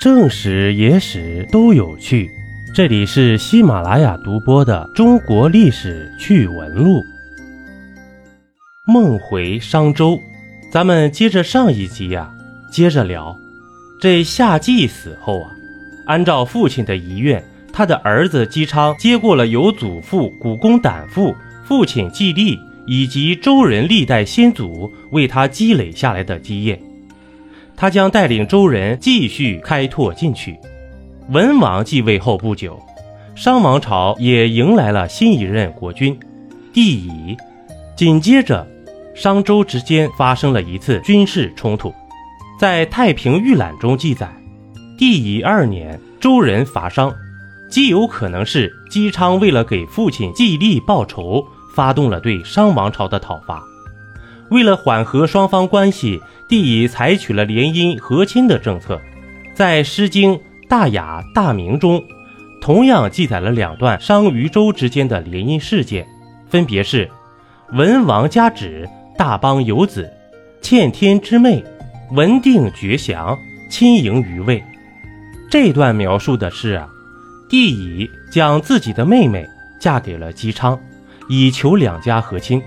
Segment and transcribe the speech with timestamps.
[0.00, 2.30] 正史、野史都有趣，
[2.74, 7.00] 这里是喜马拉雅独播的《中国历史趣闻录》。
[8.86, 10.18] 梦回商周，
[10.72, 12.32] 咱们接着上一集呀，
[12.72, 13.36] 接着聊。
[14.00, 15.50] 这夏季死后啊，
[16.06, 26.80] 按照父亲的遗愿，他的儿子姬昌接过了由祖父古公胆父、父亲季历以及周人历代先祖为他积累下来的基业。
[27.80, 30.54] 他将带领周人继续开拓进取。
[31.30, 32.78] 文王继位后不久，
[33.34, 36.14] 商王朝也迎来了新一任国君
[36.74, 37.34] 帝乙。
[37.96, 38.66] 紧接着，
[39.14, 41.90] 商周之间发生了一次军事冲突。
[42.60, 44.30] 在《太平御览》中记载，
[44.98, 47.10] 帝乙二年，周人伐商，
[47.70, 51.42] 极有可能是姬昌为了给父亲季历报仇，
[51.74, 53.62] 发动了对商王朝的讨伐。
[54.50, 59.00] 为了缓和双方关系，帝乙采取了联姻和亲的政策。
[59.54, 60.34] 在《诗经·
[60.68, 62.02] 大雅·大明》中，
[62.60, 66.06] 同样记载了两段商与周之间的联姻事件，
[66.48, 67.08] 分别是：
[67.72, 70.10] 文王加旨，大邦有子，
[70.60, 71.64] 欠天之妹，
[72.10, 73.38] 文定绝祥，
[73.70, 74.62] 亲迎于魏。
[75.50, 76.88] 这段描述的是啊，
[77.48, 79.46] 帝乙将自己的妹妹
[79.80, 80.78] 嫁给了姬昌，
[81.28, 82.60] 以求两家和亲。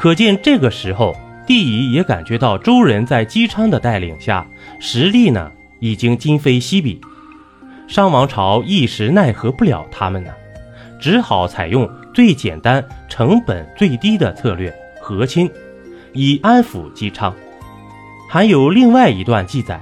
[0.00, 1.14] 可见这个时候，
[1.46, 4.46] 帝乙也感觉到周人在姬昌的带领下，
[4.80, 6.98] 实力呢已经今非昔比，
[7.86, 10.30] 商王朝一时奈何不了他们呢，
[10.98, 15.50] 只好采用最简单、成本最低的策略和亲，
[16.14, 17.34] 以安抚姬昌。
[18.26, 19.78] 还有另外一段记载：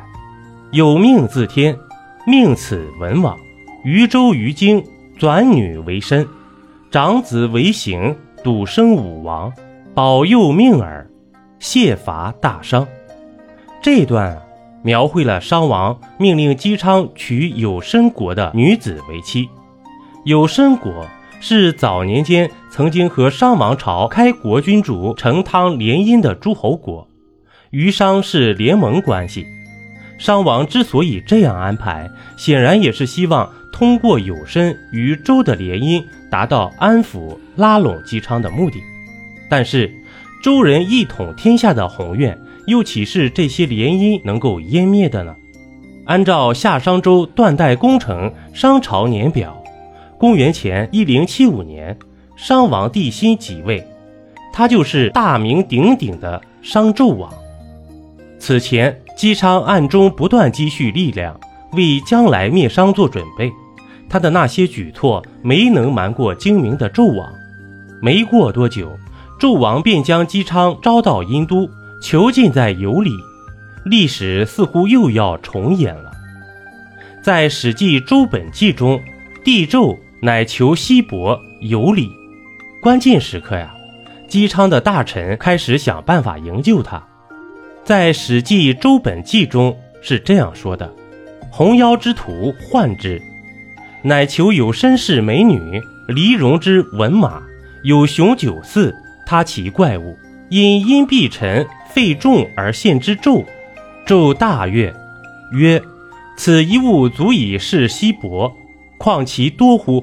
[0.72, 1.78] 有命自天，
[2.26, 3.38] 命此文王，
[3.84, 4.82] 于周于京，
[5.16, 6.26] 转女为身，
[6.90, 9.52] 长子为行，笃生武王。
[9.98, 11.10] 保佑命儿，
[11.58, 12.86] 谢伐大商。
[13.82, 14.40] 这段
[14.84, 19.48] 描绘了商王命令姬昌娶有申国的女子为妻。
[20.24, 21.04] 有申国
[21.40, 27.08] 是早年间曾经和商王朝开国君主成汤联姻的诸侯国，
[27.70, 29.44] 与商是联盟关系。
[30.16, 36.00] 商王之所以这样安排，显然也是希望通过有申与周的联姻，
[36.30, 38.80] 达到安抚拉拢姬昌的目的。
[39.48, 39.92] 但是，
[40.42, 45.34] 周人一统天下的宏愿，又岂是这些联姻能够湮灭的呢？
[46.04, 49.62] 按照夏商周断代工程商朝年表，
[50.18, 51.96] 公元前一零七五年，
[52.36, 53.86] 商王帝辛即位，
[54.52, 57.32] 他就是大名鼎鼎的商纣王。
[58.38, 61.38] 此前，姬昌暗中不断积蓄力量，
[61.72, 63.50] 为将来灭商做准备。
[64.08, 67.30] 他的那些举措没能瞒过精明的纣王。
[68.00, 68.90] 没过多久。
[69.38, 71.68] 纣王便将姬昌招到殷都，
[72.02, 73.10] 囚禁在羑里。
[73.84, 76.10] 历史似乎又要重演了。
[77.22, 79.00] 在《史记·周本纪》中，
[79.44, 82.10] 帝纣乃求西伯有礼。
[82.82, 83.74] 关键时刻呀，
[84.28, 87.02] 姬昌的大臣开始想办法营救他。
[87.84, 90.92] 在《史记·周本纪》中是这样说的
[91.50, 93.22] ：“红腰之徒患之，
[94.02, 97.42] 乃求有身世美女，离戎之文马，
[97.84, 98.92] 有雄九嗣。”
[99.28, 100.16] 他其怪物，
[100.48, 103.44] 因阴必沉，费重而献之纣。
[104.06, 104.90] 纣大悦，
[105.52, 105.82] 曰
[106.38, 108.50] ：“此一物足以弑西伯，
[108.96, 110.02] 况其多乎？”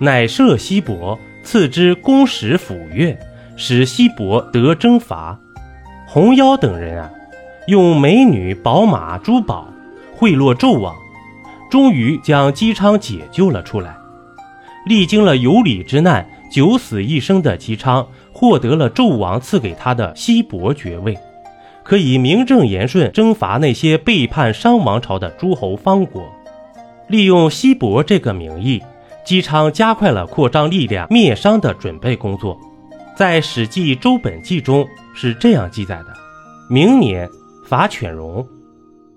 [0.00, 3.14] 乃赦西伯，赐之公使抚越，
[3.58, 5.38] 使西伯得征伐。
[6.06, 7.10] 红妖等人啊，
[7.66, 9.68] 用美女、宝马、珠宝
[10.14, 10.96] 贿赂纣王，
[11.70, 13.94] 终于将姬昌解救了出来。
[14.86, 18.08] 历经了有礼之难，九死一生的姬昌。
[18.42, 21.16] 获得了纣王赐给他的西伯爵位，
[21.84, 26.28] 可以名正言顺征伐那些背叛商王朝的诸侯方国。
[27.06, 28.82] 利用西伯这个名义，
[29.24, 32.58] 姬昌加快了扩张力量灭商的准备工作。
[33.14, 36.06] 在《史记·周本纪》中是这样记载的：
[36.68, 37.28] 明年
[37.68, 38.44] 伐犬戎，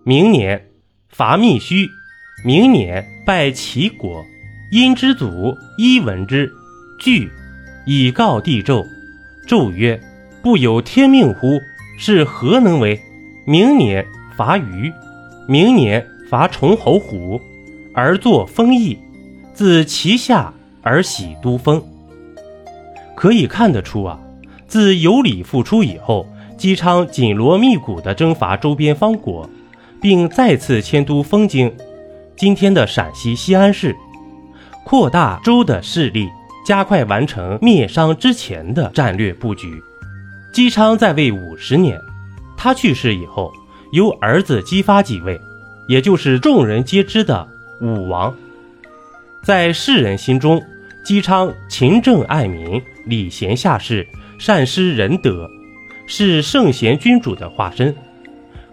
[0.03, 0.67] 明年
[1.09, 1.87] 伐密须，
[2.45, 4.23] 明年拜齐国。
[4.71, 6.53] 殷之祖伊闻之，
[6.99, 7.27] 惧，
[7.87, 8.85] 以告帝纣。
[9.47, 9.99] 纣曰
[10.41, 11.59] ：“不有天命乎？
[11.97, 12.99] 是何能为？
[13.45, 14.05] 明年
[14.35, 14.91] 伐虞，
[15.47, 17.39] 明年伐崇侯虎，
[17.93, 18.97] 而作封邑，
[19.53, 21.83] 自其下而喜都封。”
[23.15, 24.19] 可以看得出啊，
[24.67, 26.27] 自有礼复出以后，
[26.57, 29.49] 姬昌紧锣密鼓地征伐周边方国，
[30.01, 31.71] 并再次迁都封京，
[32.35, 33.95] 今天的陕西西安市，
[34.83, 36.27] 扩大周的势力。
[36.65, 39.81] 加快完成灭商之前的战略布局。
[40.51, 42.01] 姬昌在位五十年，
[42.57, 43.53] 他去世以后，
[43.91, 45.39] 由儿子姬发继位。
[45.87, 47.47] 也就是众人皆知的
[47.79, 48.35] 武王。
[49.43, 50.59] 在世人心中，
[51.03, 54.07] 姬昌勤政爱民，礼贤下士，
[54.39, 55.47] 善施仁德，
[56.07, 57.95] 是圣贤君主的化身，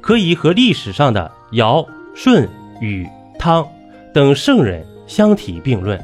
[0.01, 2.49] 可以和历史上的尧、舜、
[2.81, 3.07] 禹、
[3.39, 3.67] 汤
[4.15, 6.03] 等圣人相提并论。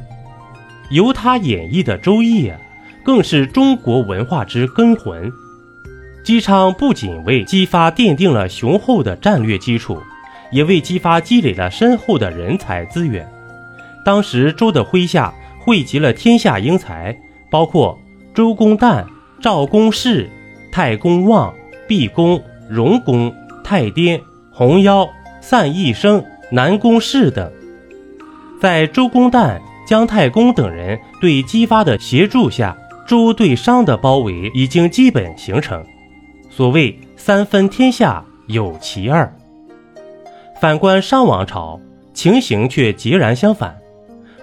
[0.89, 2.57] 由他演绎的《周易》啊，
[3.03, 5.31] 更是中国文化之根魂。
[6.23, 9.97] 姬昌不仅为姬发奠定了雄厚的战略基础，
[10.51, 13.27] 也为姬发积累了深厚的人才资源。
[14.03, 17.17] 当时周的麾下汇集了天下英才，
[17.49, 17.97] 包括
[18.33, 19.05] 周公旦、
[19.41, 20.27] 赵公奭、
[20.71, 21.53] 太公望、
[21.87, 23.33] 毕公、荣公、
[23.63, 24.19] 太颠、
[24.51, 25.07] 洪妖、
[25.41, 27.51] 散宜生、南宫适等。
[28.61, 29.59] 在周公旦、
[29.89, 32.77] 姜太公等人对姬发的协助下，
[33.07, 35.83] 周对商的包围已经基本形成。
[36.47, 39.35] 所谓三分天下有其二。
[40.61, 41.81] 反观商王朝，
[42.13, 43.75] 情形却截然相反。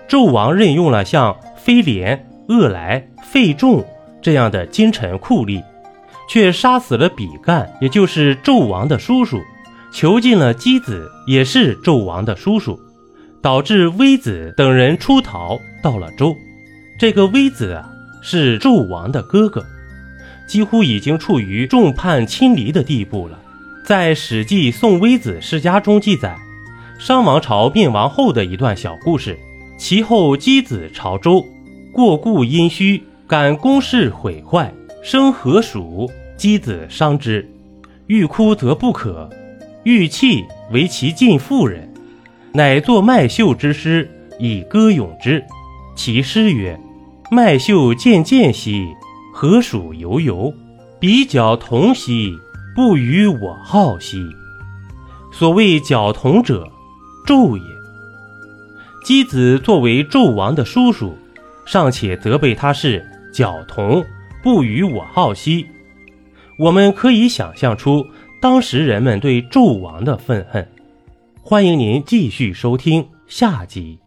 [0.09, 3.85] 纣王任用了像飞廉、鄂来、费仲
[4.21, 5.63] 这样的奸臣酷吏，
[6.29, 9.39] 却杀死了比干，也就是纣王的叔叔；
[9.93, 12.77] 囚禁了箕子，也是纣王的叔叔，
[13.47, 16.37] 导致微子等人出逃到了周。
[16.99, 17.89] 这个微子啊，
[18.21, 19.65] 是纣王的哥哥。
[20.49, 23.39] 几乎已经处于众叛亲离的地步了。
[23.85, 26.37] 在《史记·宋微子世家》中记载，
[26.99, 29.39] 商王朝灭亡后的一段小故事。
[29.79, 31.47] 其后箕子朝周，
[31.93, 36.11] 过故阴虚，感宫室毁坏，生何属？
[36.37, 37.49] 箕子伤之，
[38.09, 39.31] 欲哭则不可，
[39.85, 41.89] 欲泣为其近妇人，
[42.57, 45.45] 乃作麦秀之诗以歌咏之。
[45.95, 46.81] 其诗曰
[47.31, 48.89] ：“麦秀渐渐兮。”
[49.31, 50.55] 何属悠悠，
[50.99, 52.33] 比较同兮，
[52.75, 54.25] 不与我好兮。
[55.31, 56.67] 所谓角同者，
[57.27, 57.63] 纣也。
[59.05, 61.15] 箕子作为纣王的叔叔，
[61.67, 64.03] 尚且责备他是角同，
[64.43, 65.67] 不与我好兮。
[66.59, 68.07] 我们可以想象出
[68.41, 70.67] 当时人们对纣王的愤恨。
[71.49, 74.06] 欢迎您继续收听下集。